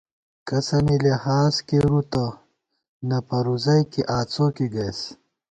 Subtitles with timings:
[0.47, 2.25] کسَنی لحاظ کېرُو تہ
[3.07, 4.99] نہ پروزَئیکے آڅوکے گَئیس